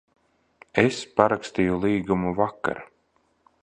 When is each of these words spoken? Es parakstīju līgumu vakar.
Es 0.83 1.03
parakstīju 1.19 1.79
līgumu 1.85 2.35
vakar. 2.43 2.85